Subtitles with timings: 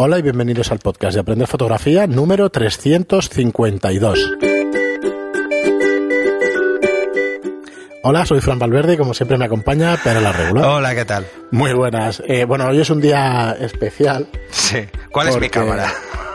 [0.00, 4.30] Hola y bienvenidos al podcast de Aprender Fotografía número 352.
[8.04, 10.64] Hola, soy Fran Valverde y como siempre me acompaña Pere la Regular.
[10.66, 11.26] Hola, ¿qué tal?
[11.50, 12.22] Muy buenas.
[12.28, 14.28] Eh, bueno, hoy es un día especial.
[14.50, 14.86] Sí.
[15.10, 15.92] ¿Cuál es mi cámara?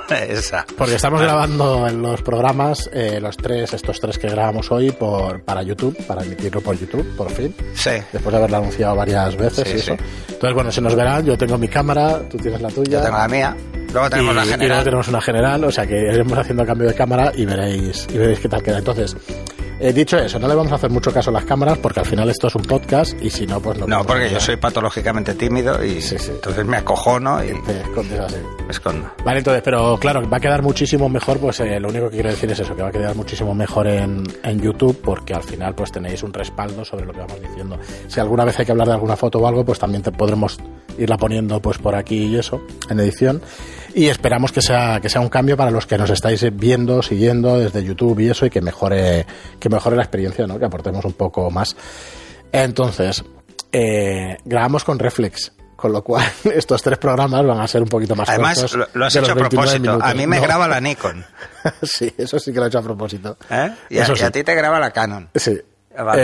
[0.30, 0.66] Esa.
[0.78, 5.42] Porque estamos grabando en los programas, eh, los tres, estos tres que grabamos hoy por,
[5.44, 7.54] para YouTube, para emitirlo por YouTube, por fin.
[7.74, 7.92] Sí.
[8.12, 9.96] Después de haberlo anunciado varias veces Sí, y eso.
[9.98, 10.04] sí.
[10.34, 11.26] Entonces, bueno, se nos verán.
[11.26, 13.00] Yo tengo mi cámara, tú tienes la tuya.
[13.00, 13.56] Yo tengo la mía.
[13.94, 14.84] Luego tenemos y, la y luego general.
[14.84, 18.40] tenemos una general, o sea que iremos haciendo cambio de cámara y veréis, y veréis
[18.40, 18.80] qué tal queda.
[18.80, 19.16] Entonces,
[19.90, 22.06] eh, dicho eso, no le vamos a hacer mucho caso a las cámaras porque al
[22.06, 23.88] final esto es un podcast y si no, pues no.
[23.88, 26.32] No, porque yo soy patológicamente tímido y Sí, sí.
[26.32, 28.36] entonces me acojono y Te escondes así.
[28.66, 29.12] me escondo.
[29.26, 32.30] Vale, entonces, pero claro, va a quedar muchísimo mejor, pues eh, lo único que quiero
[32.30, 35.76] decir es eso, que va a quedar muchísimo mejor en, en YouTube, porque al final
[35.76, 37.78] pues tenéis un respaldo sobre lo que vamos diciendo.
[38.08, 40.58] Si alguna vez hay que hablar de alguna foto o algo, pues también te podremos
[40.98, 43.42] irla poniendo pues por aquí y eso, en edición.
[43.96, 47.60] Y esperamos que sea, que sea un cambio para los que nos estáis viendo, siguiendo
[47.60, 49.26] desde YouTube y eso, y que mejore,
[49.60, 50.58] que mejore la experiencia, ¿no?
[50.58, 51.76] Que aportemos un poco más.
[52.52, 53.24] Entonces,
[53.72, 55.52] eh, grabamos con Reflex.
[55.76, 56.24] Con lo cual,
[56.56, 59.36] estos tres programas van a ser un poquito más Además, lo, lo has hecho a
[59.36, 59.90] 29 propósito.
[59.92, 60.16] A minutos.
[60.16, 60.42] mí me No.
[60.44, 61.26] graba la Nikon.
[61.84, 63.38] sí, eso sí que lo he hecho a propósito.
[63.50, 63.70] ¿eh?
[63.90, 64.24] Y, a, y sí.
[64.24, 65.30] a ti te graba la Canon.
[65.36, 65.60] Sí.
[65.98, 66.22] Ah, vale.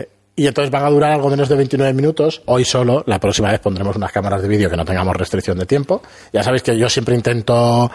[0.00, 0.08] Eh,
[0.38, 2.42] y entonces van a durar algo menos de 29 minutos.
[2.46, 5.66] Hoy solo, la próxima vez pondremos unas cámaras de vídeo que no tengamos restricción de
[5.66, 6.00] tiempo.
[6.32, 7.90] Ya sabéis que yo siempre intento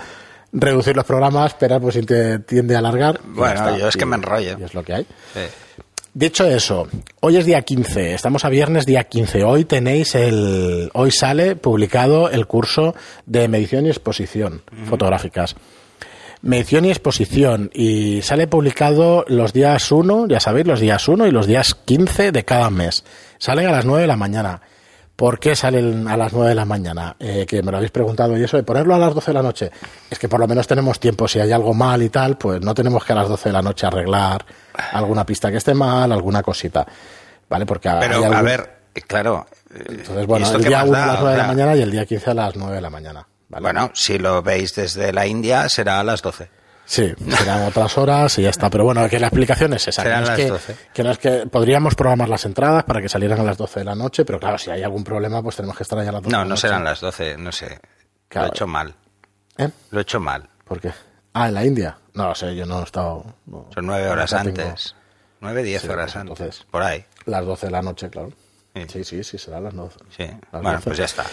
[0.51, 1.97] reducir los programas, pero pues
[2.45, 3.21] tiende a alargar.
[3.23, 3.77] Bueno, está.
[3.77, 4.57] yo es que me enrollo.
[4.59, 5.07] Y es lo que hay.
[5.33, 5.39] Sí.
[6.13, 6.89] Dicho eso,
[7.21, 9.45] hoy es día 15, estamos a viernes día 15.
[9.45, 10.91] Hoy tenéis el.
[10.93, 12.93] Hoy sale publicado el curso
[13.25, 15.55] de medición y exposición fotográficas.
[16.43, 17.69] Medición y exposición.
[17.73, 22.33] Y sale publicado los días 1, ya sabéis, los días 1 y los días 15
[22.33, 23.05] de cada mes.
[23.37, 24.61] Salen a las 9 de la mañana.
[25.15, 27.15] ¿Por qué salen a las 9 de la mañana?
[27.17, 29.41] Eh, que me lo habéis preguntado y eso, de ponerlo a las 12 de la
[29.41, 29.71] noche.
[30.09, 31.29] Es que por lo menos tenemos tiempo.
[31.29, 33.61] Si hay algo mal y tal, pues no tenemos que a las 12 de la
[33.61, 34.43] noche arreglar
[34.91, 36.85] alguna pista que esté mal, alguna cosita.
[37.47, 37.65] ¿Vale?
[37.65, 38.69] Porque Pero, algún- a ver,
[39.07, 39.45] claro.
[39.73, 41.81] eh, Entonces, ¿y bueno, el día más 1 a las 9 de la mañana y
[41.83, 43.27] el día 15 a las 9 de la mañana.
[43.53, 43.61] ¿Vale?
[43.63, 46.49] Bueno, si lo veis desde la India, será a las 12.
[46.85, 48.69] Sí, serán otras horas y ya está.
[48.69, 50.03] Pero bueno, que la explicación es esa.
[50.03, 50.77] Serán que no es las que, 12.
[50.93, 53.85] que no es que podríamos programar las entradas para que salieran a las 12 de
[53.85, 56.21] la noche, pero claro, si hay algún problema, pues tenemos que estar allá a las
[56.23, 56.61] 12 de No, la no noche.
[56.61, 57.79] serán las 12, no sé.
[58.27, 58.47] Claro.
[58.47, 58.95] Lo he hecho mal.
[59.57, 59.69] ¿Eh?
[59.91, 60.49] Lo he hecho mal.
[60.65, 60.91] ¿Por qué?
[61.33, 61.97] Ah, en la India.
[62.15, 63.23] No lo sé, yo no he estado.
[63.45, 64.93] no- Son nueve horas antes.
[65.39, 66.39] Nueve, diez Sí, horas pues antes.
[66.39, 66.65] entonces.
[66.69, 67.05] Por ahí.
[67.25, 68.31] Las 12 de la noche, claro.
[68.75, 68.85] Sí.
[68.91, 69.97] Sí, sí, sí, serán las 12.
[70.15, 70.23] Sí.
[70.25, 70.83] Las Bueno, 12.
[70.83, 71.23] pues ya está.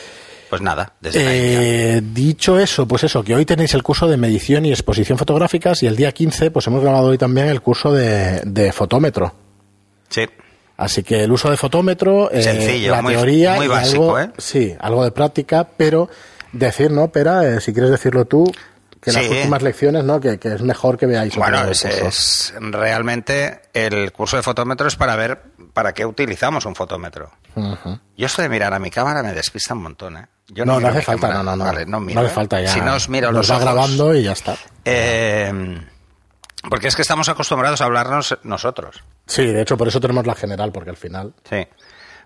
[0.51, 1.97] Pues nada, desde.
[1.97, 5.83] Eh, dicho eso, pues eso, que hoy tenéis el curso de medición y exposición fotográficas
[5.85, 9.33] y el día 15, pues hemos grabado hoy también el curso de, de fotómetro.
[10.09, 10.23] Sí.
[10.77, 14.19] Así que el uso de fotómetro, eh, Sencillo, la muy- teoría muy y básico, algo,
[14.19, 14.31] ¿eh?
[14.39, 16.09] sí, algo de práctica, pero
[16.53, 17.13] decir, ¿no?
[17.13, 18.45] Pera, eh, si quieres decirlo tú,
[19.01, 19.31] que las Sí.
[19.31, 20.19] últimas lecciones, ¿no?
[20.21, 21.37] Que, que es mejor que veáis.
[21.37, 25.43] Bueno, es, es- realmente el curso de fotómetro es para ver
[25.81, 27.31] para qué utilizamos un fotómetro.
[27.57, 30.27] Yo esto de mirar a mi cámara me despista un montón, ¿eh?
[30.49, 31.43] Yo No, no, hace falta, cámara.
[31.43, 31.65] no, no, no.
[31.65, 32.35] Vale, no, miro, no hace ¿eh?
[32.35, 32.69] falta ya.
[32.71, 34.57] Si no os miro los va ojos, grabando y ya está.
[34.85, 35.81] eh,
[36.69, 39.03] porque es que estamos acostumbrados a hablarnos nosotros.
[39.27, 41.33] Sí, de hecho, por eso tenemos la general, porque al final.
[41.49, 41.67] Sí.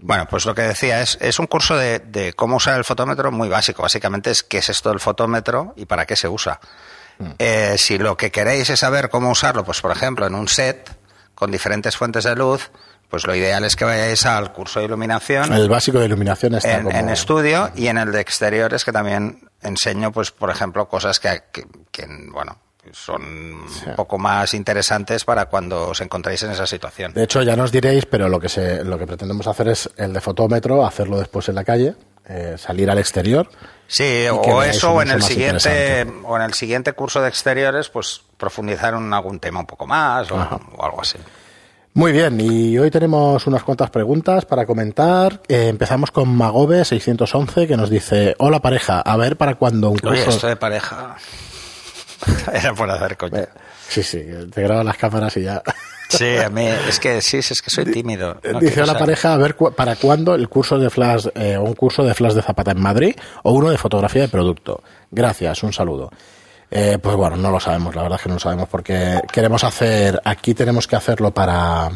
[0.00, 3.30] Bueno, pues lo que decía es, es un curso de, de cómo usar el fotómetro
[3.30, 3.82] muy básico.
[3.82, 6.58] Básicamente es qué es esto del fotómetro y para qué se usa.
[7.18, 7.26] Mm.
[7.38, 10.90] Eh, si lo que queréis es saber cómo usarlo, pues por ejemplo en un set
[11.36, 12.70] con diferentes fuentes de luz,
[13.14, 16.78] pues lo ideal es que vayáis al curso de iluminación El básico de iluminación está
[16.78, 16.98] en, como.
[16.98, 21.44] en estudio y en el de exteriores que también enseño, pues por ejemplo, cosas que,
[21.52, 22.58] que- que, bueno,
[22.90, 27.12] son un poco más interesantes para cuando os encontráis en esa situación.
[27.14, 30.12] De hecho, ya nos diréis, pero lo que se, lo que pretendemos hacer es el
[30.12, 31.94] de fotómetro, hacerlo después en la calle,
[32.28, 33.48] eh, salir al exterior.
[33.86, 38.22] Sí, o eso, o en el siguiente, o en el siguiente curso de exteriores, pues
[38.36, 40.36] profundizar en algún tema un poco más o
[40.82, 41.18] algo así.
[41.96, 45.40] Muy bien, y hoy tenemos unas cuantas preguntas para comentar.
[45.46, 49.98] Eh, empezamos con Magobe 611 que nos dice, hola pareja, a ver para cuándo un
[50.04, 50.30] Oye, curso...
[50.30, 51.14] esto de pareja
[52.52, 53.42] era por hacer coña.
[53.42, 53.48] Eh,
[53.88, 55.62] sí, sí, te graban las cámaras y ya.
[56.08, 58.40] Sí, a mí es que sí, es que soy tímido.
[58.52, 61.56] No dice a la pareja, a ver cu- para cuándo el curso de flash, eh,
[61.56, 63.14] un curso de flash de Zapata en Madrid
[63.44, 64.82] o uno de fotografía de producto.
[65.12, 66.10] Gracias, un saludo.
[66.76, 69.62] Eh, pues bueno, no lo sabemos, la verdad es que no lo sabemos porque queremos
[69.62, 71.88] hacer, aquí tenemos que hacerlo para,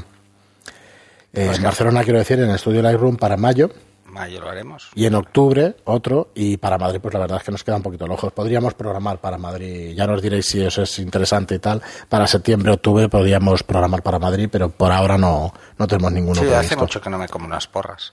[1.32, 3.70] eh, Pues en Barcelona quiero decir, en el estudio Lightroom para mayo
[4.06, 4.88] Mayo lo haremos.
[4.94, 7.82] y en octubre otro y para Madrid pues la verdad es que nos queda un
[7.82, 8.32] poquito lejos.
[8.32, 11.82] Podríamos programar para Madrid, ya nos diréis si eso es interesante y tal.
[12.08, 16.48] Para septiembre, octubre podríamos programar para Madrid, pero por ahora no, no tenemos ninguno Sí,
[16.52, 18.12] hace mucho que no me como unas porras.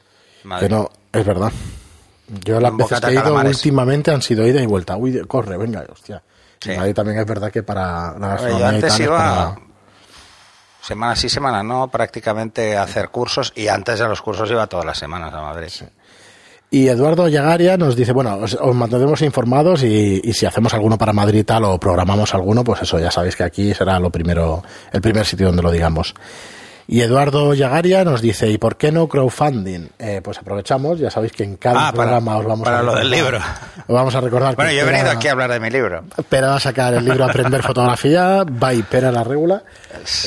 [0.60, 1.52] Que no, es verdad.
[2.44, 3.58] Yo las veces que he ido calamares.
[3.58, 4.98] últimamente han sido ida y vuelta.
[4.98, 6.24] Uy, corre, venga, hostia.
[6.60, 6.72] Sí.
[6.72, 9.56] Ahí también es verdad que para la Yo gastronomía y antes tal iba para-
[10.81, 14.86] semana sí, semana no, prácticamente a hacer cursos y antes de los cursos iba todas
[14.86, 15.69] las semanas a Madrid.
[16.72, 20.98] Y Eduardo Yagaria nos dice, bueno, os, os mantendremos informados y, y si hacemos alguno
[20.98, 24.10] para Madrid y tal o programamos alguno, pues eso, ya sabéis que aquí será lo
[24.10, 26.13] primero, el primer sitio donde lo digamos.
[26.88, 29.88] Y Eduardo Yagaria nos dice, ¿y por qué no crowdfunding?
[29.98, 32.84] Eh, pues aprovechamos, ya sabéis que en cada Ah, para- programa os vamos para a
[32.84, 33.38] lo del libro.
[33.40, 36.04] Os vamos a recordar Bueno, que yo he venido aquí a hablar de mi libro.
[36.30, 39.64] Pera va a sacar el libro Aprender Fotografía, by Pera la Regula.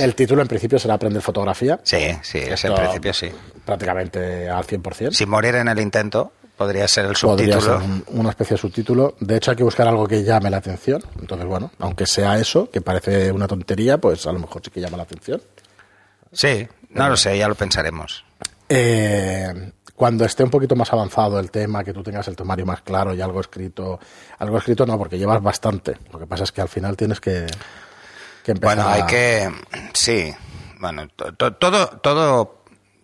[0.01, 3.31] El título en principio será Aprender Fotografía, Sí, sí, es en principio sí.
[3.65, 5.13] prácticamente al 100%.
[5.13, 7.81] Sin morir en el intento, podría ser el Podría subtítulo.
[7.81, 9.15] ser un- una especie de subtítulo.
[9.21, 11.03] De hecho, hay que buscar algo que llame la atención.
[11.21, 14.81] Entonces, bueno, aunque sea eso, que parece una tontería, pues a lo mejor sí que
[14.81, 15.41] llama la atención.
[16.39, 18.25] Sí, no lo sé, ya lo pensaremos.
[18.69, 22.83] Eh, cuando esté un poquito más avanzado el tema, que tú tengas el temario más
[22.83, 23.99] claro y algo escrito,
[24.39, 25.99] algo escrito no, porque llevas bastante.
[26.13, 27.47] Lo que pasa es que al final tienes que,
[28.45, 28.77] que empezar.
[28.77, 29.51] Bueno, hay a- que.
[29.95, 30.33] Sí,
[30.79, 32.55] bueno, to- to- todo, todo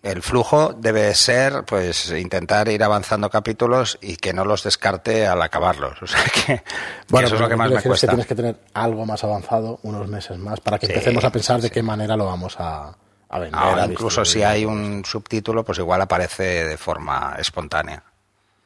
[0.04, 5.42] el flujo debe ser, pues, intentar ir avanzando capítulos y que no los descarte al
[5.42, 5.96] acabarlos.
[6.02, 6.62] O sea que,
[7.08, 8.06] Bueno, eso es lo que más me decir es que cuesta.
[8.08, 11.60] tienes que tener algo más avanzado, unos meses más, para que Sí, empecemos a pensar
[11.60, 11.74] de sí.
[11.74, 12.94] qué manera lo vamos a,
[13.34, 13.60] a vender.
[13.60, 18.02] Ahora, a incluso si hay un subtítulo, pues igual aparece de forma espontánea.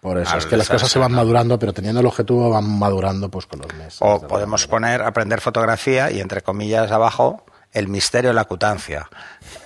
[0.01, 2.79] Por eso, al es que las cosas se van madurando, pero teniendo el objetivo van
[2.79, 3.99] madurando pues con los meses.
[4.01, 9.09] O de podemos poner aprender fotografía y entre comillas abajo el misterio de la cutancia.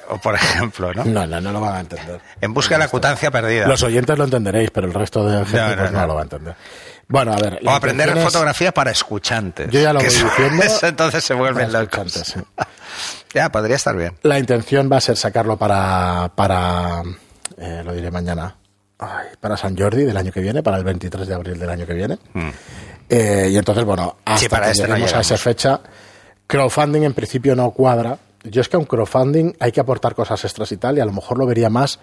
[0.08, 1.04] O por ejemplo, ¿no?
[1.04, 2.20] No, no, no lo van a entender.
[2.40, 3.66] En busca de la cutancia perdida.
[3.66, 6.06] Los oyentes lo entenderéis, pero el resto de gente No, no, pues, no, no.
[6.06, 6.54] lo va a entender.
[7.08, 7.60] Bueno, a ver.
[7.66, 9.68] O aprender fotografía para escuchantes.
[9.70, 10.62] Yo ya lo voy eso- diciendo.
[10.82, 12.16] entonces se vuelven para locos.
[12.16, 12.26] escuchantes,
[12.56, 12.64] sí.
[13.34, 14.18] Ya, podría estar bien.
[14.22, 17.02] La intención va a ser sacarlo para, para
[17.56, 18.56] eh, lo diré mañana,
[18.98, 21.86] Ay, para San Jordi del año que viene, para el 23 de abril del año
[21.86, 22.18] que viene.
[23.08, 24.38] Eh, y entonces, bueno, hasta Hmm.
[24.38, 25.80] Sí, para que este no a esa fecha,
[26.46, 28.16] crowdfunding en principio no cuadra.
[28.44, 31.04] Yo es que a un crowdfunding hay que aportar cosas extras y tal, y a
[31.04, 31.98] lo mejor lo vería más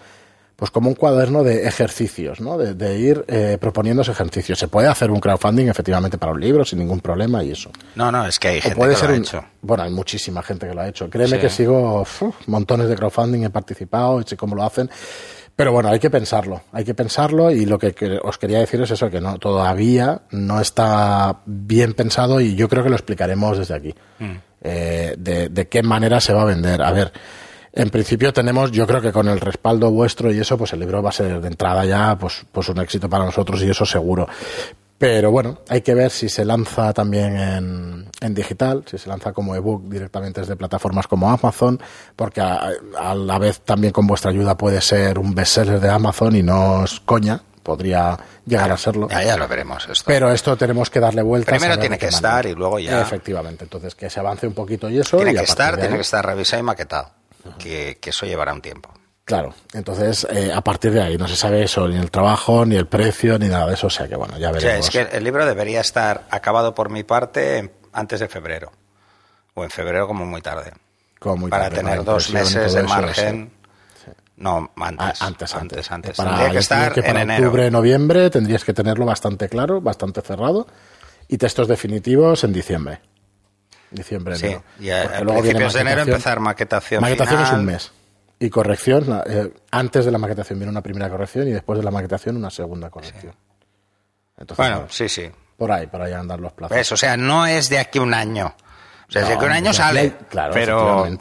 [0.60, 2.56] pues como un cuaderno de ejercicios, ¿no?
[2.58, 4.58] De, de ir eh, proponiéndose ejercicios.
[4.58, 7.70] Se puede hacer un crowdfunding efectivamente para un libro sin ningún problema y eso.
[7.96, 9.44] No, no, es que hay gente puede que ser lo ha un- hecho.
[9.62, 11.10] Bueno, hay muchísima gente que lo ha hecho.
[11.10, 11.40] Créeme Sí.
[11.40, 14.88] que sigo uf, montones de crowdfunding, he participado, sé cómo lo hacen.
[15.56, 18.80] Pero bueno, hay que pensarlo, hay que pensarlo y lo que, que os quería decir
[18.82, 23.58] es eso, que no todavía no está bien pensado y yo creo que lo explicaremos
[23.58, 23.94] desde aquí.
[24.18, 24.36] Mm.
[24.62, 26.82] Eh, de, de qué manera se va a vender.
[26.82, 27.12] A ver,
[27.72, 31.02] en principio tenemos, yo creo que con el respaldo vuestro y eso, pues el libro
[31.02, 34.26] va a ser de entrada ya pues, pues un éxito para nosotros y eso seguro.
[34.98, 39.32] Pero bueno, hay que ver si se lanza también en, en digital, si se lanza
[39.32, 41.80] como ebook directamente desde plataformas como Amazon,
[42.16, 42.68] porque a,
[42.98, 46.84] a la vez también con vuestra ayuda puede ser un bestseller de Amazon y no
[46.84, 49.08] es coña, podría llegar a serlo.
[49.08, 50.04] Ya, ya lo veremos esto.
[50.06, 51.58] Pero esto tenemos que darle vueltas.
[51.58, 52.16] Primero tiene que manera.
[52.18, 55.16] estar y luego ya- Efectivamente, entonces que se avance un poquito y eso.
[55.16, 57.08] tiene y que estar, tiene ahí- que estar revisado y maquetado.
[57.58, 58.90] Que, que eso llevará un tiempo.
[59.24, 62.74] Claro, entonces eh, a partir de ahí no se sabe eso, ni el trabajo, ni
[62.76, 64.86] el precio, ni nada de eso, o sea que bueno, ya O sea, veremos.
[64.86, 68.72] es que el libro debería estar acabado por mi parte en- antes de febrero.
[69.54, 70.72] O en febrero como muy tarde.
[71.20, 73.52] Como muy para tarde, tener dos meses de margen.
[74.36, 75.22] No, Ah, antes.
[75.22, 76.16] antes, antes, antes.
[76.16, 77.44] Para, Tendría que estar que en para enero.
[77.48, 80.66] octubre, noviembre tendrías que tenerlo bastante claro, bastante cerrado,
[81.28, 83.00] y textos definitivos en diciembre.
[83.90, 84.62] Diciembre, Sí, enero.
[84.78, 87.00] y a, a luego principios de enero empezar maquetación.
[87.02, 87.92] Maquetación es un mes.
[88.38, 91.90] Y corrección, eh, antes de la maquetación viene una primera corrección y después de la
[91.90, 93.34] maquetación una segunda corrección.
[94.38, 95.28] Entonces, Bueno, sí, sí.
[95.58, 96.74] por ahí, por ahí andan los plazos.
[96.76, 96.90] ¿Ves?
[96.92, 98.54] O sea, no es de aquí un año.
[99.08, 100.00] O sea, No, que un año pues sale.
[100.00, 101.06] hay- claro, pero.
[101.06, 101.18] No,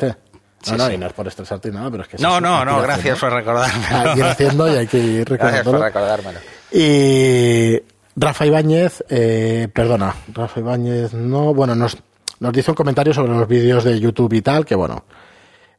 [0.62, 0.94] Sí, no, sí.
[0.94, 3.20] y no es por estresarte ni nada, pero es que No, no, gracias haciendo.
[3.22, 3.98] por recordármelo.
[4.10, 6.40] Hay que ir haciendo y hay que ir Gracias por recordármelo.
[6.72, 7.82] Y
[8.16, 11.98] Rafa Ibáñez, eh, perdona, Rafa Ibáñez, no, bueno, nos,
[12.40, 15.06] nos dice un comentario sobre los vídeos de YouTube y tal, que bueno,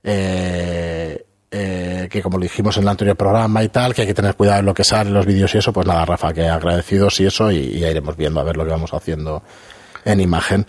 [0.03, 4.15] eh, eh, que como lo dijimos en el anterior programa y tal, que hay que
[4.15, 6.49] tener cuidado en lo que sale en los vídeos y eso, pues nada, Rafa, que
[6.49, 9.43] agradecidos y eso, y, y ya iremos viendo a ver lo que vamos haciendo
[10.05, 10.67] en imagen.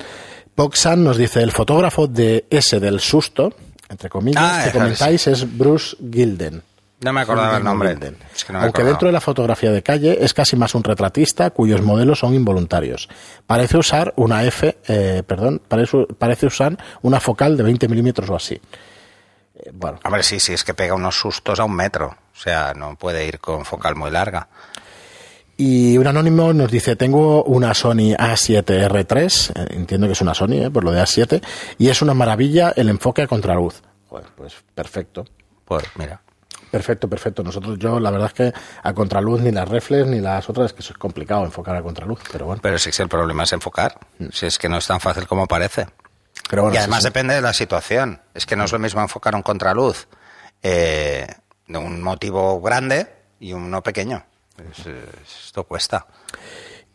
[0.55, 3.53] Poxan nos dice, el fotógrafo de ese del susto,
[3.89, 6.61] entre comillas, Ah, que comentáis es Bruce Gilden.
[7.01, 7.89] No me acordaba el nombre.
[7.89, 8.17] Gilden.
[8.33, 10.83] Es que no me Aunque dentro de la fotografía de calle es casi más un
[10.83, 13.09] retratista cuyos modelos son involuntarios.
[13.47, 18.35] Parece usar una F, eh, perdón, parece, parece usar una focal de 20 milímetros o
[18.35, 18.61] así.
[19.55, 22.15] Eh, bueno, Hombre, sí, sí, es que pega unos sustos a un metro.
[22.33, 24.47] O sea, no puede ir con focal muy larga.
[25.57, 30.65] Y un anónimo nos dice, tengo una Sony A7R3, eh, entiendo que es una Sony,
[30.65, 31.39] eh, por lo de A7,
[31.77, 33.81] y es una maravilla el enfoque a contraluz.
[34.09, 35.25] Pues perfecto.
[35.65, 36.21] Pues mira.
[36.71, 37.43] Perfecto, perfecto.
[37.43, 40.73] Nosotros, yo, la verdad es que a contraluz ni las reflex ni las otras, es
[40.73, 42.61] que es complicado enfocar a contraluz, pero bueno.
[42.61, 43.99] Pero sí que el problema es enfocar.
[44.19, 44.27] Mm.
[44.31, 45.87] Si es que no es tan fácil como parece.
[46.49, 48.21] Pero bueno, y además depende de la situación.
[48.33, 50.07] Es que no es lo mismo enfocar un contraluz
[50.63, 51.27] eh,
[51.67, 53.07] de un motivo grande
[53.39, 54.23] y uno pequeño.
[55.25, 56.07] esto cuesta.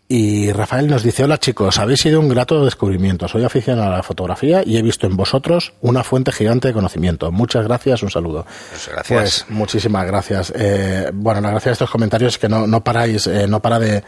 [0.08, 3.26] Y Rafael nos dice, hola chicos, habéis sido un grato descubrimiento.
[3.26, 7.32] Soy aficionado a la fotografía y he visto en vosotros una fuente gigante de conocimiento.
[7.32, 8.46] Muchas gracias, un saludo.
[8.70, 9.20] Pues gracias.
[9.20, 10.52] Pues muchísimas gracias.
[10.54, 13.80] Eh, bueno, la gracia de estos comentarios es que no, no paráis, eh, no para
[13.80, 14.04] de,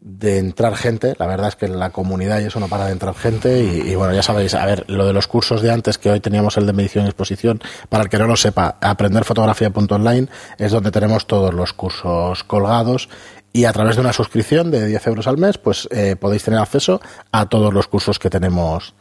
[0.00, 1.14] de entrar gente.
[1.18, 3.62] La verdad es que en la comunidad y eso no para de entrar gente.
[3.62, 6.56] Y, bueno, ya sabéis, a ver, lo de los cursos de antes, que hoy teníamos
[6.56, 7.60] el de medición y exposición,
[7.90, 13.10] para el que no lo sepa, aprenderfotografía.online es donde tenemos todos los cursos colgados
[13.52, 16.60] y a través de una suscripción de 10 euros al mes, pues eh, podéis tener
[16.60, 17.00] acceso
[17.32, 18.94] a todos los cursos que tenemos,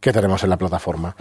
[0.00, 1.16] que tenemos en la plataforma.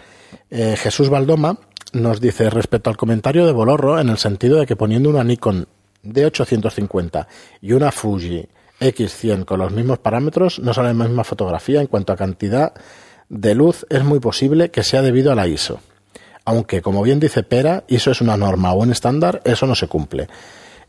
[0.50, 1.58] Eh, Jesús Valdoma
[1.94, 5.68] nos dice respecto al comentario de Bolorro, en el sentido de que poniendo una Nikon
[6.04, 7.28] D850
[7.62, 8.48] y una Fuji
[8.80, 12.74] X100 con los mismos parámetros, no sale la misma fotografía en cuanto a cantidad
[13.28, 15.82] de luz, es muy posible que sea debido a la ISO.
[16.46, 19.88] Aunque, como bien dice Pera, ISO es una norma o un estándar, eso no se
[19.88, 20.28] cumple.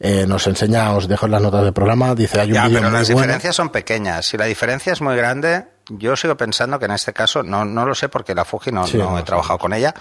[0.03, 3.07] Eh, nos enseña, os dejo las notas del programa, dice hay un ya, pero las
[3.07, 4.25] diferencias son pequeñas.
[4.25, 7.85] Si la diferencia es muy grande, yo sigo pensando que en este caso, no, no
[7.85, 9.95] lo sé porque la Fuji no, no he trabajado con ella,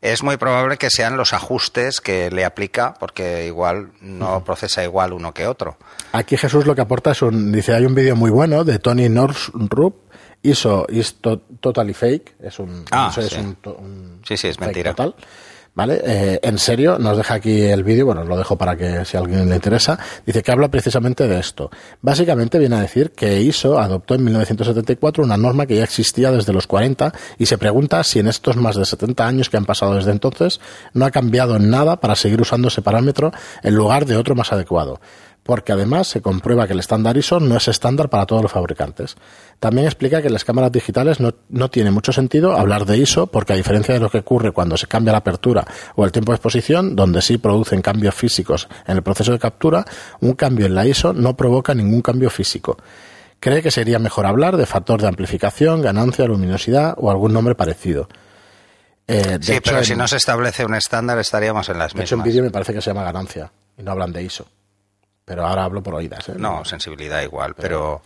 [0.00, 5.12] es muy probable que sean los ajustes que le aplica, porque igual no procesa igual
[5.12, 5.76] uno que otro.
[6.12, 9.08] Aquí Jesús lo que aporta es un, dice, hay un vídeo muy bueno de Tony
[9.08, 10.10] Northrup,
[10.42, 11.16] hizo is
[11.60, 13.20] totally fake, es un, ah, sí.
[13.20, 14.94] es un, sí, sí, es mentira.
[14.94, 15.14] Total.
[15.72, 16.00] ¿Vale?
[16.04, 19.20] Eh, en serio, nos deja aquí el vídeo, bueno, lo dejo para que si a
[19.20, 21.70] alguien le interesa, dice que habla precisamente de esto.
[22.02, 26.52] Básicamente viene a decir que ISO adoptó en 1974 una norma que ya existía desde
[26.52, 29.94] los 40 y se pregunta si en estos más de 70 años que han pasado
[29.94, 30.60] desde entonces
[30.92, 34.52] no ha cambiado en nada para seguir usando ese parámetro en lugar de otro más
[34.52, 35.00] adecuado
[35.42, 39.16] porque además se comprueba que el estándar ISO no es estándar para todos los fabricantes.
[39.58, 43.26] También explica que en las cámaras digitales no, no, tiene mucho sentido hablar de ISO
[43.26, 45.66] porque a diferencia de lo que ocurre cuando se cambia la apertura
[45.96, 49.84] o el tiempo de exposición, donde sí producen cambios físicos en el proceso de captura,
[50.20, 52.76] un cambio en la ISO no provoca ningún cambio físico.
[53.38, 58.08] Cree que sería mejor hablar de factor de amplificación, ganancia, luminosidad o algún nombre parecido.
[59.06, 62.06] Eh, sí, pero si no se establece un estándar estaríamos en las de mismas.
[62.06, 64.46] hecho, en vídeo me parece que se llama ganancia y no hablan de ISO
[65.30, 66.28] pero ahora hablo por oídas.
[66.28, 66.34] ¿eh?
[66.36, 68.02] No, sensibilidad igual, pero,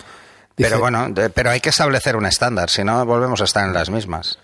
[0.54, 3.88] pero, bueno, pero hay que establecer un estándar, si no volvemos a estar en las
[3.88, 4.38] mismas.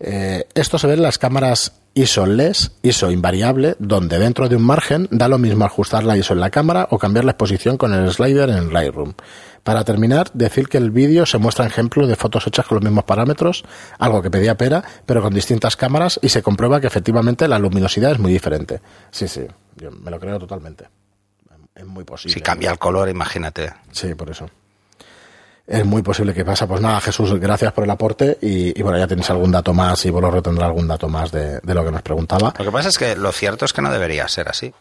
[0.00, 4.64] Eh, esto se ve en las cámaras ISO LES, ISO invariable, donde dentro de un
[4.64, 7.94] margen da lo mismo ajustar la ISO en la cámara o cambiar la exposición con
[7.94, 9.14] el slider en Lightroom.
[9.62, 13.04] Para terminar, decir que el vídeo se muestra ejemplos de fotos hechas con los mismos
[13.04, 13.64] parámetros,
[13.98, 18.12] algo que pedía Pera, pero con distintas cámaras y se comprueba que efectivamente la luminosidad
[18.12, 18.82] es muy diferente.
[19.10, 20.84] Sí, sí, yo me lo creo totalmente
[21.76, 22.34] es muy posible.
[22.34, 23.72] Si cambia el color, imagínate.
[23.92, 24.48] Sí, por eso.
[25.66, 26.66] Es muy posible que pasa.
[26.66, 30.10] Pues nada, Jesús, gracias por el aporte y, bueno, ya tienes algún dato más y
[30.10, 32.54] Bolorro tendrá algún dato más de, lo que nos preguntaba.
[32.56, 34.72] Lo que pasa es que lo cierto es que no debería ser así.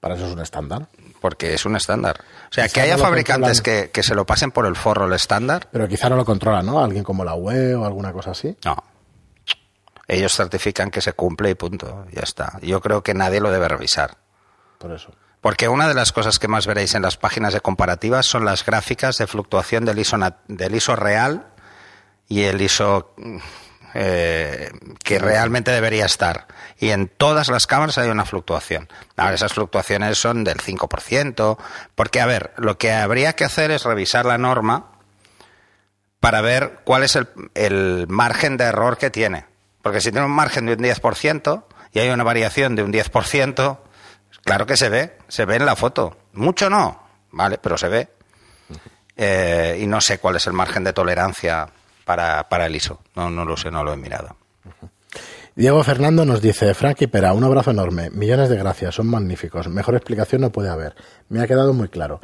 [0.00, 0.88] Para eso es un estándar.
[1.20, 2.20] Porque es un estándar.
[2.50, 5.68] O sea, que haya fabricantes que, que, se lo pasen por el forro el estándar.
[5.70, 6.82] Pero quizá no lo controla, ¿no?
[6.82, 8.56] Alguien como la UE o alguna cosa así.
[8.64, 8.76] No.
[10.08, 12.06] Ellos certifican que se cumple y punto.
[12.12, 12.58] Ya está.
[12.62, 14.16] Yo creo que nadie lo debe revisar.
[14.78, 15.10] Por eso.
[15.46, 18.66] Porque una de las cosas que más veréis en las páginas de comparativas son las
[18.66, 21.46] gráficas de fluctuación del ISO, del ISO real
[22.26, 23.14] y el ISO
[23.94, 24.72] eh,
[25.04, 26.48] que realmente debería estar.
[26.80, 28.88] Y en todas las cámaras hay una fluctuación.
[29.16, 31.58] Ahora, esas fluctuaciones son del 5%,
[31.94, 34.94] porque, a ver, lo que habría que hacer es revisar la norma
[36.18, 39.46] para ver cuál es el, el margen de error que tiene.
[39.80, 41.62] Porque si tiene un margen de un 10%
[41.92, 43.78] y hay una variación de un 10%,
[44.46, 46.16] Claro que se ve, se ve en la foto.
[46.34, 47.02] Mucho no,
[47.32, 47.58] ¿vale?
[47.58, 48.08] Pero se ve.
[49.16, 51.68] Eh, y no sé cuál es el margen de tolerancia
[52.04, 53.00] para, para el ISO.
[53.14, 54.36] No, no lo sé, no lo he mirado.
[55.54, 59.94] Diego Fernando nos dice, Frankie Pera, un abrazo enorme, millones de gracias, son magníficos, mejor
[59.94, 60.94] explicación no puede haber.
[61.30, 62.20] Me ha quedado muy claro.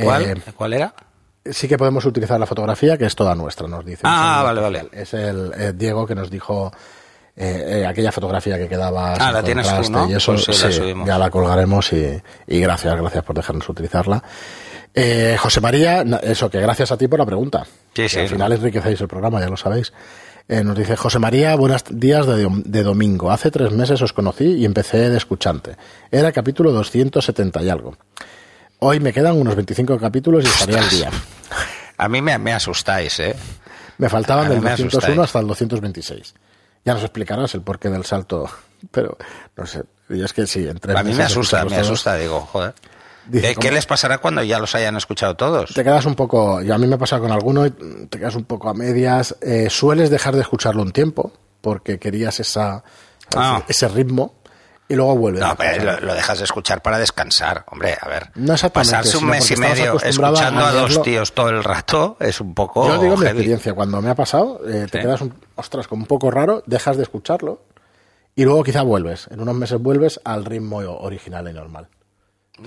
[0.00, 0.22] cuál?
[0.22, 0.94] Eh, ¿Cuál era?
[1.44, 4.02] Sí que podemos utilizar la fotografía, que es toda nuestra, nos dice.
[4.04, 4.88] Ah, vale, vale.
[4.92, 6.70] Es el eh, Diego que nos dijo
[7.42, 10.10] eh, eh, aquella fotografía que quedaba ah, la tienes tú, ¿no?
[10.10, 14.22] y eso pues ya la colgaremos y, gracias, gracias por dejarnos utilizarla.
[14.92, 17.66] Eh, José María, eso que gracias a ti por la pregunta.
[17.94, 18.18] Sí.
[18.18, 19.90] Al final enriquecéis el programa, ya lo sabéis.
[20.48, 23.30] nos dice José María, buenos días de, de, domingo.
[23.30, 25.76] Hace tres meses os conocí y empecé de escuchante.
[26.10, 27.96] Era capítulo 270 y algo.
[28.80, 31.10] Hoy me quedan unos 25 capítulos y estaré al día.
[31.96, 33.34] A mí me, me asustáis, ¿eh?
[33.96, 36.34] Me faltaban del 201 hasta el 226.
[36.84, 38.48] Ya nos explicarás el porqué del salto,
[38.90, 39.16] pero
[39.56, 39.82] no sé.
[40.08, 42.74] Y es que sí, entre A mí me asusta, me todos, asusta, digo, joder.
[43.26, 45.72] Dice, Eh, ¿Qué les pasará cuando ya los hayan escuchado todos?
[45.74, 48.34] Te quedas un poco, y a mí me ha pasado con alguno, y te quedas
[48.34, 49.36] un poco a medias.
[49.40, 52.82] Eh, sueles dejar de escucharlo un tiempo porque querías esa,
[53.36, 53.62] Ah.
[53.68, 54.34] ese ritmo
[54.90, 55.40] y luego vuelves.
[55.40, 57.64] No, pero lo, lo dejas de escuchar para descansar.
[57.68, 58.30] Hombre, a ver.
[58.34, 62.16] No exactamente, Pasarse un mes y medio a escuchando a, dos tíos todo el rato
[62.18, 62.86] es un poco.
[62.88, 63.38] Yo digo mi heavy.
[63.38, 65.02] experiencia, cuando me ha pasado, eh, te Sí.
[65.04, 67.62] quedas, un, ostras, como un poco raro, dejas de escucharlo
[68.34, 69.28] y luego quizá vuelves.
[69.30, 71.86] En unos meses vuelves al ritmo original y normal.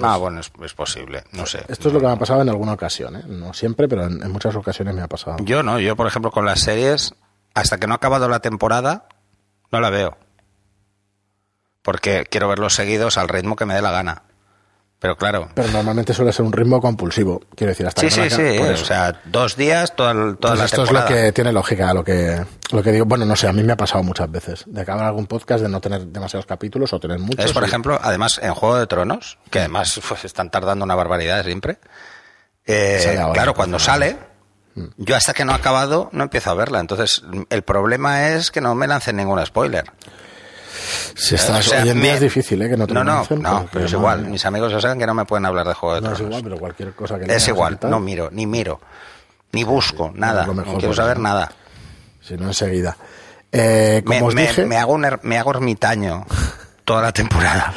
[0.02, 1.24] Ah, bueno, es, es posible.
[1.34, 1.60] No sé.
[1.68, 3.24] Esto es lo que me ha pasado en alguna ocasión, ¿eh?
[3.28, 5.36] no siempre, pero en, en muchas ocasiones me ha pasado.
[5.44, 7.14] Yo no, yo por ejemplo con las series,
[7.54, 9.08] hasta que no ha acabado la temporada,
[9.72, 10.18] no la veo.
[11.84, 14.24] Porque quiero verlos seguidos al ritmo que me dé la gana.
[15.00, 15.50] Pero claro.
[15.54, 18.58] Pero normalmente suele ser un ritmo compulsivo, quiero decir, hasta Sí, que no sí, sí.
[18.58, 21.06] pues- o sea, dos días, toda, toda Pues la esto temporada.
[21.10, 23.04] es lo que tiene lógica, lo que, lo que digo.
[23.06, 24.64] Bueno, no sé, a mí me ha pasado muchas veces.
[24.66, 27.44] De acabar algún podcast, de no tener demasiados capítulos o tener muchos.
[27.44, 30.96] Es, por y- ejemplo, además, en Juego de Tronos, que además pues, están tardando una
[30.96, 31.80] barbaridad siempre.
[32.66, 34.16] eh, claro, cuando sale,
[34.96, 36.80] yo hasta que no ha acabado no empiezo a verla.
[36.80, 39.84] Entonces, el problema es que no me lancen ningún spoiler.
[41.16, 42.70] Si estás, O sea, hoy en me- día es difícil, ¿eh?
[42.70, 44.22] Que no te no, lo no, no, pero es igual.
[44.22, 44.30] mía.
[44.32, 46.30] Mis amigos ya saben que no me pueden hablar de Juego de No es Tronos.
[46.32, 48.80] igual, pero cualquier cosa que es igual, no miro, ni miro,
[49.52, 50.46] ni busco, nada.
[50.46, 51.52] lo mejor no quiero saber nada.
[52.22, 52.96] Si no, enseguida.
[53.52, 56.26] Eh, como Me, os me- dije, me hago un er- me hago ermitaño
[56.86, 57.74] toda la temporada.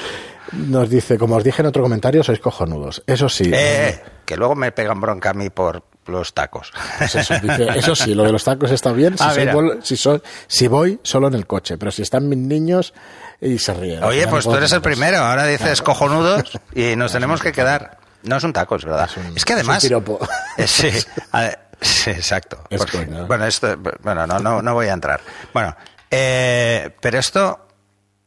[0.52, 3.02] nos dice, como os dije en otro comentario, sois cojonudos.
[3.06, 3.44] Eso sí.
[3.52, 6.72] Eh, eh, que luego me pegan bronca a mí por los tacos.
[6.98, 9.96] Pues eso, dice, eso sí, lo de los tacos está bien si, Ah, soy si,
[9.96, 12.94] soy- si voy solo en el coche, pero si están mis niños
[13.40, 14.02] y se ríen.
[14.04, 15.18] Oye, pues tú eres el primero.
[15.18, 17.98] Ahora dices cojonudos y nos tenemos que quedar.
[18.22, 19.08] No es un taco, es verdad.
[19.10, 19.82] Es un- Es que es un además.
[19.82, 20.18] piropo.
[20.56, 20.90] Eh, sí,
[21.32, 22.64] a- sí, exacto.
[22.70, 23.22] Es Porque- coña.
[23.24, 25.20] bueno, esto, bueno, no, no, no voy a entrar.
[25.52, 25.76] Bueno,
[26.10, 27.66] eh, pero esto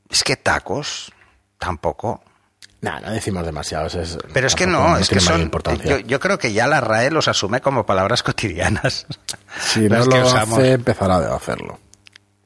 [0.09, 1.11] es que tacos
[1.57, 2.23] tampoco.
[2.81, 3.87] No, no decimos demasiado.
[3.87, 5.51] es- Pero es que no, es que son.
[5.83, 9.05] Yo, yo creo que ya la RAE los asume como palabras cotidianas.
[9.59, 11.79] si no lo que hace, empezará a hacerlo.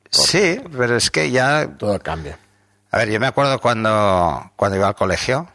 [0.10, 1.68] Sí, pero es que ya.
[1.78, 2.40] Todo cambia.
[2.92, 5.48] A ver, yo me acuerdo cuando, cuando iba al colegio.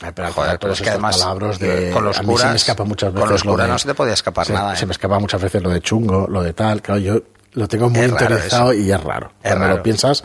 [0.00, 2.84] Ay, pero Joder, es que además palabras de, con los mí se curas- me escapa
[2.84, 4.84] muchas veces con los lo curas de- no se te podía escapar se, nada, se
[4.84, 4.86] ¿eh?
[4.86, 7.20] me escapa muchas veces lo de chungo, lo de tal, claro, yo
[7.54, 8.72] lo tengo muy eso.
[8.72, 9.32] y es raro.
[9.42, 9.76] Es Cuando raro.
[9.78, 10.22] lo piensas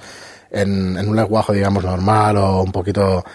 [0.51, 3.25] en, en un lenguaje, digamos, normal o un poquito,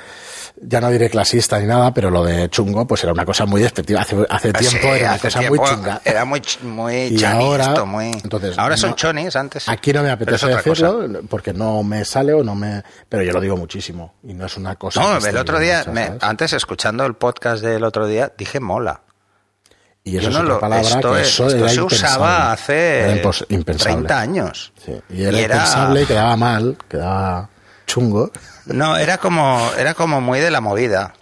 [0.63, 3.61] ya no diré clasista ni nada, pero lo de chungo, pues era una cosa muy
[3.63, 4.01] despectiva.
[4.03, 6.01] Hace, hace Sí, tiempo era una cosa tiempo muy chunga.
[6.05, 8.07] Era muy, ch- muy Y ahora, esto, muy...
[8.07, 9.69] entonces, ahora son no- chonis, antes.
[9.69, 10.91] Aquí no me apetece otra cosa.
[10.93, 12.83] decirlo porque no me sale o no me...
[13.09, 15.01] Pero yo lo digo muchísimo y no es una cosa...
[15.03, 15.85] No, el otro día,
[16.21, 19.03] antes escuchando el podcast del otro día, dije mola.
[20.05, 23.17] Y eso es lo, palabra esto que es- eso esto era se usaba hace Era
[23.23, 23.95] impos- impensable.
[23.97, 24.73] 30 años.
[24.83, 27.51] Sí, Y era Y era- impensable, quedaba mal, quedaba
[27.89, 28.31] chungo.
[28.67, 31.15] No, era como, era como muy de la movida,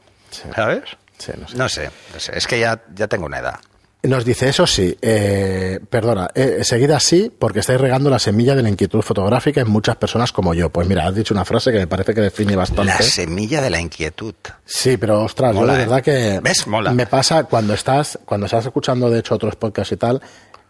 [0.54, 0.82] ¿sabes?
[1.16, 1.56] Sí, no sé.
[1.56, 3.54] No sé, no sé, es que ya, ya tengo una edad.
[4.02, 8.62] Nos dice, eso sí, eh, perdona, eh, seguid así porque estáis regando la semilla de
[8.62, 10.68] la inquietud fotográfica en muchas personas como yo.
[10.70, 12.84] Pues mira, has dicho una frase que me parece que define bastante.
[12.92, 14.34] La semilla de la inquietud.
[14.64, 15.86] Sí, pero ostras, Mola, yo de ¿eh?
[15.86, 16.66] verdad que ¿Ves?
[16.68, 16.92] Mola.
[16.92, 20.22] me pasa cuando estás cuando estás escuchando de hecho otros podcasts y tal,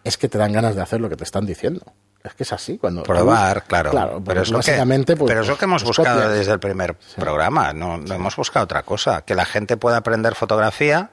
[0.03, 1.83] es que te dan ganas de hacer lo que te están diciendo.
[2.27, 3.91] Es que es así cuando Probar, claro.
[3.91, 4.73] Claro, pero es, lo que,
[5.17, 6.39] pues, pero es lo que hemos buscado copias.
[6.39, 7.73] desde el primer programa.
[7.73, 9.23] No, no hemos buscado otra cosa.
[9.23, 11.11] Que la gente pueda aprender fotografía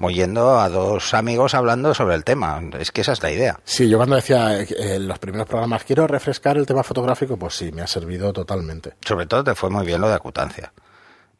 [0.00, 2.60] oyendo a dos amigos hablando sobre el tema.
[2.78, 3.60] Es que esa es la idea.
[3.64, 7.54] Sí, yo cuando decía eh, en los primeros programas quiero refrescar el tema fotográfico, pues
[7.54, 8.94] sí, me ha servido totalmente.
[9.04, 10.72] Sobre todo te fue muy bien lo de acutancia.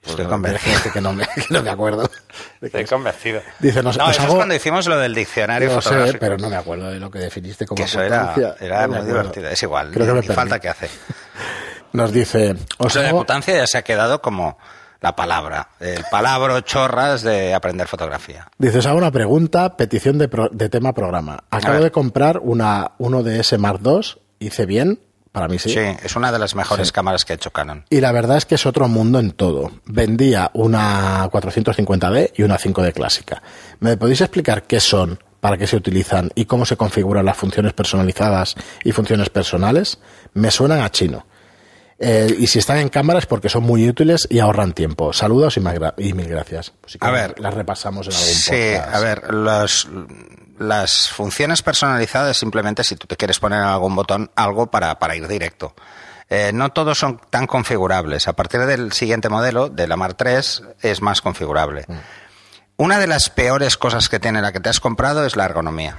[0.03, 0.93] Estoy Pues, convencido.
[0.93, 2.11] que no me, que no me acuerdo.
[2.61, 3.43] Estoy convencido.
[3.59, 6.39] Dice, nos- no, os eso hago- es cuando hicimos lo del diccionario Lo sé, pero
[6.39, 9.49] no me acuerdo de lo que definiste como que eso era, era No muy divertido.
[9.49, 10.89] Es igual, Creo que ni- falta que hace.
[11.93, 14.57] Nos dice, os hago- acutancia ya se ha quedado como
[15.01, 18.47] la palabra, el palabra chorras de aprender fotografía.
[18.59, 21.45] Dice, os hago una pregunta, petición de, pro- de tema programa.
[21.51, 24.01] Acabo de comprar una 1DS Mark II,
[24.39, 25.01] hice bien,
[25.33, 25.71] para mí sí.
[25.71, 27.85] Sí, es una de las mejores cámaras que ha hecho Canon.
[27.91, 29.71] Y la verdad es que es otro mundo en todo.
[29.87, 33.43] Vendía una 450D y una 5D clásica.
[33.79, 37.73] ¿Me podéis explicar qué son, para qué se utilizan y cómo se configuran las funciones
[37.73, 39.99] personalizadas y funciones personales?
[40.35, 41.27] Me suenan a chino.
[42.03, 45.13] Eh, y si están en cámara es porque son muy útiles y ahorran tiempo.
[45.13, 45.61] Saludos y,
[46.15, 46.73] mil gracias.
[46.81, 47.39] Pues A ver.
[47.39, 48.95] las repasamos en algún Sí, podcast.
[48.95, 49.89] a ver, los-
[50.61, 55.17] las funciones personalizadas simplemente si tú te quieres poner en algún botón algo para, para
[55.17, 55.75] ir directo.
[56.29, 58.29] Eh, no todos son tan configurables.
[58.29, 61.87] A partir del siguiente modelo, de la Mar 3, es más configurable.
[61.89, 61.95] Mm.
[62.77, 65.97] Una de las peores cosas que tiene la que te has comprado es la ergonomía.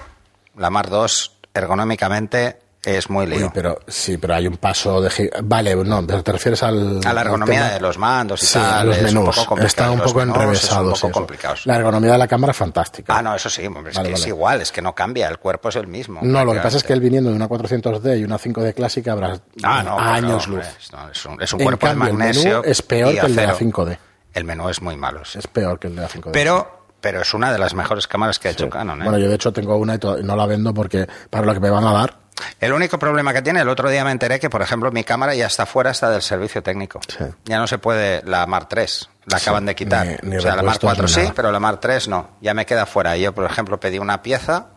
[0.55, 3.45] La Mar 2, ergonómicamente, es muy lío.
[3.45, 7.13] Uy, pero sí, pero hay un paso de vale, no, pero te refieres al a
[7.13, 8.73] la ergonomía de los mandos y Sí, tal.
[8.79, 9.37] a los es menús.
[9.37, 9.59] un poco.
[9.61, 10.81] Está un poco enrevesado.
[10.83, 11.65] son un sí, poco complicados.
[11.67, 13.15] La ergonomía de la cámara es fantástica.
[13.17, 14.29] Ah, no, eso sí, hombre, es Vale, que es vale.
[14.29, 16.21] igual, es que no cambia, el cuerpo es el mismo.
[16.23, 19.11] No, lo que pasa es que él viniendo de una 400D y una 5D clásica
[19.11, 20.91] habrá Ah, no, no, años hombre, luz.
[20.91, 22.63] no, es un, es un cuerpo cambio, de el menú magnesio.
[22.63, 23.69] es peor que el de la acero.
[23.71, 23.97] 5D.
[24.33, 25.37] El menú es muy malo, sí.
[25.39, 26.31] Es peor que el de la 5D.
[26.31, 29.01] Pero, pero es una de las mejores cámaras que ha hecho Canon.
[29.01, 29.03] ¿eh?
[29.03, 31.69] Bueno, yo de hecho tengo una y no la vendo porque para lo que me
[31.69, 32.20] van a dar.
[32.59, 35.35] El único problema que tiene, el otro día me enteré que, por ejemplo, mi cámara
[35.35, 36.99] ya está fuera hasta del servicio técnico.
[37.07, 37.23] Sí.
[37.45, 40.05] Ya no se puede la Mar 3, la Sí, acaban de quitar.
[40.23, 41.33] ni- ni o sea, la Mar repuestos 4 ni sí, nada.
[41.35, 43.15] pero la Mar 3 no, ya me queda fuera.
[43.17, 44.67] Yo, por ejemplo, pedí una pieza,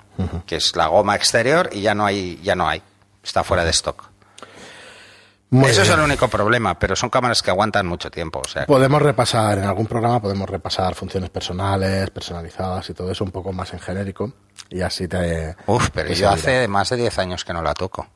[0.47, 2.83] que es la goma exterior, y ya no hay, ya no hay.
[3.23, 4.05] Está fuera de stock.
[5.51, 8.41] Muy Eso es el único problema, pero son cámaras que aguantan mucho tiempo.
[8.45, 13.23] O sea, Podemos repasar, en algún programa podemos repasar funciones personales, personalizadas y todo eso
[13.23, 14.33] un poco más en genérico.
[14.75, 15.55] Y así te.
[15.67, 16.35] Uf, pero te yo servirá.
[16.35, 18.09] hace más de 10 años que no la toco.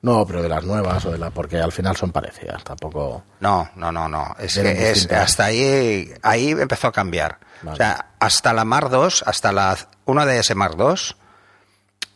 [0.00, 1.30] No, pero de las nuevas o de la.
[1.30, 3.22] Porque al final son parecidas, tampoco.
[3.38, 4.34] No, no, no, no.
[4.36, 7.38] Es que es, hasta ahí, ahí empezó a cambiar.
[7.62, 7.74] Vale.
[7.74, 11.16] O sea, hasta la Mar 2, hasta la 1DS Mar 2,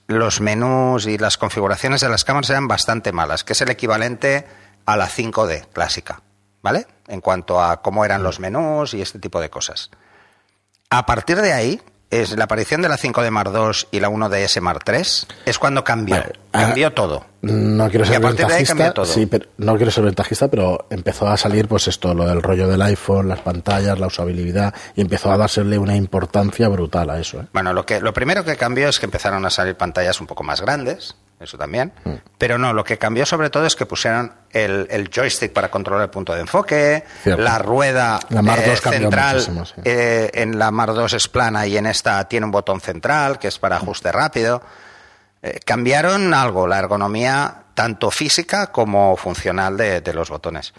[0.08, 4.48] los menús y las configuraciones de las cámaras eran bastante malas, que es el equivalente
[4.84, 6.22] a la 5D clásica,
[6.60, 6.88] ¿vale?
[7.06, 9.92] En cuanto a cómo eran los menús y este tipo de cosas.
[10.90, 14.60] A partir de ahí, es la aparición de la 5D Mar 2 y la 1DS
[14.60, 16.16] Mar 3, es cuando cambió.
[16.16, 17.26] Vale, Cambió ah, todo.
[17.42, 18.92] No quiero ser de ventajista.
[18.92, 19.04] todo.
[19.04, 22.66] Sí, pero no quiero ser ventajista, pero empezó a salir, pues esto, lo del rollo
[22.66, 27.40] del iPhone, las pantallas, la usabilidad, y empezó a dársele una importancia brutal a eso.
[27.40, 27.46] ¿eh?
[27.52, 30.44] Bueno, lo, que, lo primero que cambió es que empezaron a salir pantallas un poco
[30.44, 31.92] más grandes, eso también.
[32.04, 32.10] Mm.
[32.38, 36.04] Pero no, lo que cambió sobre todo es que pusieron el, el joystick para controlar
[36.04, 37.42] el punto de enfoque, Cierto.
[37.42, 39.40] la rueda La Mar eh, 2 cambió central.
[39.42, 39.72] sí.
[39.84, 43.48] eh, en la Mar 2 es plana y en esta tiene un botón central que
[43.48, 44.62] es para ajuste rápido.
[45.42, 50.72] Eh, cambiaron algo, la ergonomía tanto física como funcional de, de los botones.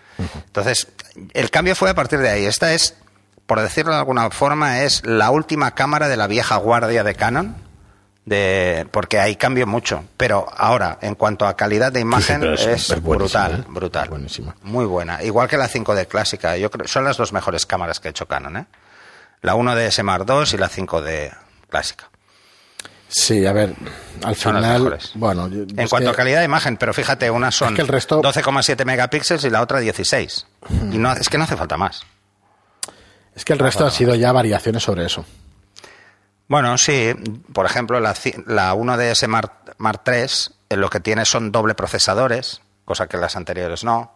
[0.48, 0.88] Entonces,
[1.34, 2.46] el cambio fue a partir de ahí.
[2.46, 2.96] Esta es,
[3.46, 7.56] por decirlo de alguna forma, es la última cámara de la vieja guardia de Canon.
[8.28, 10.04] De, porque ahí cambió mucho.
[10.18, 13.64] Pero ahora, en cuanto a calidad de imagen, pero es es, brutal, ¿eh?
[13.70, 14.10] brutal.
[14.10, 14.54] Buenísima.
[14.64, 15.24] Muy buena.
[15.24, 16.58] Igual que la 5D clásica.
[16.58, 18.66] Yo creo, son las dos mejores cámaras que ha hecho Canon, ¿eh?
[19.44, 21.32] La 1DS Mark II y la 5D
[21.70, 22.10] clásica.
[23.08, 23.74] Sí, a ver,
[24.26, 25.00] al Son final.
[25.14, 27.82] Bueno, yo- En es cuanto que- a calidad de imagen, pero fíjate, una son que
[27.82, 30.46] el resto- 12,7 megapíxeles y la otra 16.
[30.92, 32.02] Y no, es que no hace falta más.
[33.34, 35.24] Es que el resto han sido ya variaciones sobre eso.
[36.48, 37.14] Bueno, sí,
[37.54, 38.14] por ejemplo, la,
[38.46, 40.24] la 1DS Mark, Mark III
[40.70, 44.14] eh, lo que tiene son doble procesadores, cosa que las anteriores no.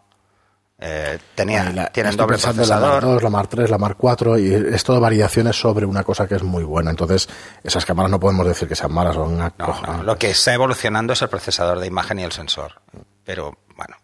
[0.83, 2.89] Eh, tenía, Y la- tienen doble en la procesador.
[2.93, 6.27] Mar 2, la Mar 3, la Mar 4 y es todo variaciones sobre una cosa
[6.27, 6.89] que es muy buena.
[6.89, 7.29] Entonces,
[7.63, 10.53] esas cámaras no podemos decir que sean malas o una No, no, lo que está
[10.55, 12.81] evolucionando es el procesador de imagen y el sensor.
[13.23, 13.95] Pero bueno,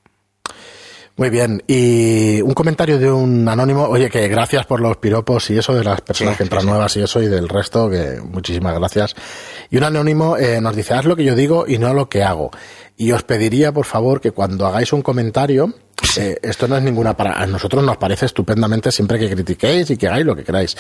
[1.17, 1.63] Muy bien.
[1.65, 5.84] Y un comentario de un anónimo, oye, que gracias por los piropos y eso de
[5.84, 6.69] las personas Sí, que entran sí, sí.
[6.71, 9.15] nuevas y eso y del resto, que muchísimas gracias.
[9.71, 12.23] Y un anónimo eh, nos dice, haz lo que yo digo y no lo que
[12.23, 12.51] hago.
[12.97, 15.73] Y os pediría, por favor, que cuando hagáis un comentario,
[16.17, 17.34] eh, esto no es ninguna para...
[17.41, 20.77] A nosotros nos parece estupendamente siempre que critiquéis y que hagáis lo que queráis.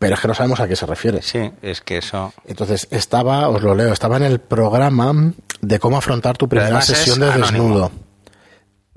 [0.00, 1.22] Pero es que no sabemos a qué se refiere.
[1.22, 2.32] sí, es que eso.
[2.46, 7.20] Entonces, estaba, os lo leo, estaba en el programa de cómo afrontar tu primera sesión
[7.20, 7.90] de anónimo.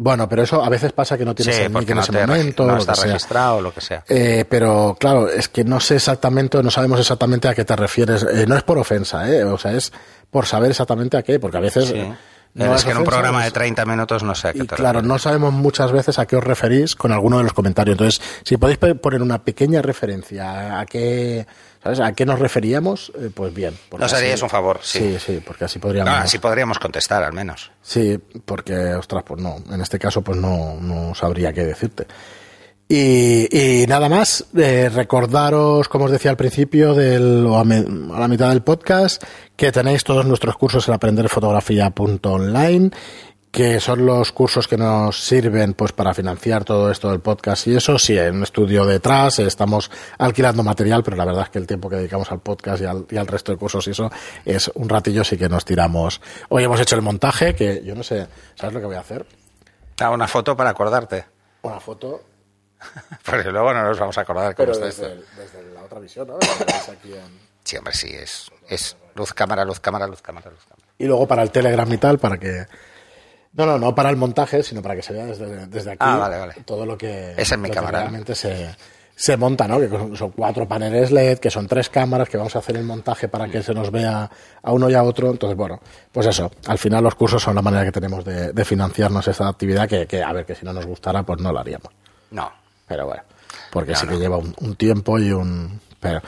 [0.04, 2.26] Bueno, pero eso a veces pasa que no tienes Sí, el en no, ese te
[2.26, 2.66] momento.
[2.66, 4.04] no está registrado o lo que sea.
[4.10, 8.24] Eh, pero claro, es que no sé exactamente, no sabemos exactamente a qué te refieres.
[8.24, 9.44] Eh, no es por ofensa, ¿eh?
[9.44, 9.94] O sea, es
[10.32, 11.90] por saber exactamente a qué, porque a veces.
[11.90, 11.94] Sí.
[11.98, 12.16] eh,
[12.76, 14.76] es que en un programa de es- 30 minutos no sé a qué y te
[14.76, 15.08] claro, refieres.
[15.08, 17.94] no sabemos muchas veces a qué os referís con alguno de los comentarios.
[17.94, 21.46] Entonces, si podéis poner una pequeña referencia a qué,
[21.84, 22.00] ¿sabes?
[22.00, 23.74] A qué nos referíamos, eh, pues bien.
[23.92, 25.00] Nos así- haríais un favor, sí.
[25.00, 26.14] Sí, sí, porque así podríamos.
[26.14, 27.72] No, así podríamos contestar al menos.
[27.82, 32.08] Sí, porque, ostras, pues no, en este caso pues no, no sabría qué decirte.
[32.94, 33.48] Y,
[33.84, 38.20] y nada más, eh, recordaros, como os decía al principio, del, o a, me- a
[38.20, 39.24] la mitad del podcast,
[39.56, 42.92] que tenéis todos nuestros cursos en aprenderfotografía.online,
[43.52, 47.76] que son los cursos que nos sirven pues para financiar todo esto del podcast y
[47.76, 51.68] eso, sí, en un estudio detrás, estamos alquilando material, pero la verdad es que el
[51.68, 54.10] tiempo que dedicamos al podcast y al, y al resto de cursos y eso
[54.46, 56.22] es un ratillo sí que nos tiramos.
[56.48, 59.26] Hoy hemos hecho el montaje, que yo no sé, ¿sabes lo que voy a hacer?
[59.98, 61.26] Da una foto para acordarte.
[61.64, 62.22] Una foto,
[63.26, 65.26] Porque luego no nos vamos a acordar cómo pero está desde, esto.
[65.38, 66.36] desde la otra visión, ¿no?
[66.38, 70.88] Aquí en- Sí, hombre, sí, es, es luz, cámara, luz, cámara, luz, cámara, luz, cámara.
[70.98, 72.66] Y luego para el Telegram y tal, para que...
[73.54, 76.18] No, no, no para el montaje, sino para que se vea desde, desde aquí Ah,
[76.18, 76.54] vale, vale.
[76.66, 78.04] todo lo que, Esa es mi lo que cámara, ¿no?
[78.06, 78.74] realmente se,
[79.16, 79.80] se monta, ¿no?
[79.80, 83.28] Que son cuatro paneles LED, que son tres cámaras, que vamos a hacer el montaje
[83.28, 84.30] para que se nos vea
[84.64, 85.30] a uno y a otro.
[85.30, 85.80] Entonces, bueno,
[86.12, 86.50] pues eso.
[86.68, 90.34] Al final los cursos son la manera que tenemos de, financiarnos esta actividad que, a
[90.34, 91.92] ver, que si no nos gustara, pues no la haríamos.
[92.32, 92.52] No.
[92.88, 93.24] Pero bueno,
[93.72, 95.80] porque sí que lleva un, un tiempo y un...
[96.00, 96.22] Pero,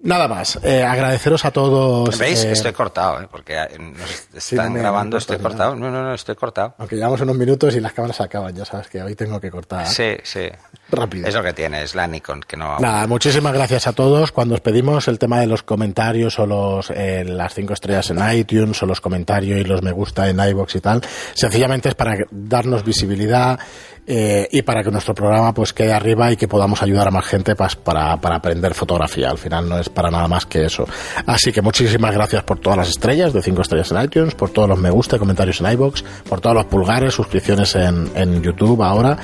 [0.00, 0.58] Nada más.
[0.62, 2.16] Eh, agradeceros a todos.
[2.18, 2.44] ¿Veis?
[2.44, 3.28] Eh, estoy cortado, ¿eh?
[3.30, 5.74] porque nos están grabando, estoy cortado.
[5.74, 6.74] No, no, no, estoy cortado.
[6.78, 9.50] Aunque llevamos unos minutos y las cámaras se acaban, ya sabes que hoy tengo que
[9.50, 9.86] cortar.
[9.86, 10.48] Sí, sí.
[10.90, 11.28] Rápido.
[11.28, 12.78] Es lo que tiene, es la Nikon, que no...
[12.78, 14.32] Nada, muchísimas gracias a todos.
[14.32, 18.18] Cuando os pedimos el tema de los comentarios o los, eh, las cinco estrellas en
[18.32, 21.02] iTunes o los comentarios y los me gusta en iBox y tal,
[21.34, 23.58] sencillamente es para darnos visibilidad
[24.06, 27.26] eh, y para que nuestro programa pues quede arriba y que podamos ayudar a más
[27.26, 29.28] gente para, para aprender fotografía.
[29.28, 30.86] Al final no es para nada más que eso.
[31.26, 34.70] Así que muchísimas gracias por todas las estrellas de 5 estrellas en iTunes, por todos
[34.70, 39.18] los me gusta, comentarios en iBox, por todos los pulgares, suscripciones en, en YouTube ahora.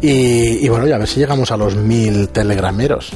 [0.00, 3.12] Y, y, bueno, ya a ver si llegamos a los mil telegrameros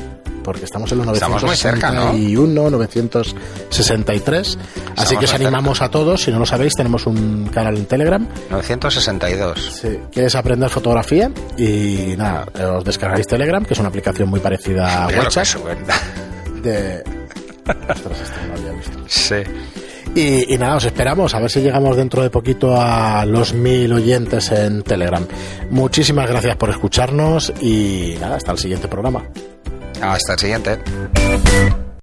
[0.49, 4.59] porque estamos en los 961, 963.
[4.97, 8.27] Así que os animamos a todos, si no lo sabéis, tenemos un canal en Telegram.
[8.49, 9.79] 962.
[9.83, 15.05] Sí, quieres aprender fotografía y nada, os descargáis Telegram, que es una aplicación muy parecida
[15.05, 15.47] a WhatsApp.
[16.63, 17.05] De...
[19.07, 19.37] Sí.
[20.15, 24.51] Y, nada, os esperamos a ver si llegamos dentro de poquito a los mil oyentes
[24.51, 25.25] en Telegram.
[25.71, 29.25] Muchísimas gracias por escucharnos y nada, hasta el siguiente programa.
[30.01, 30.79] Hasta el siguiente.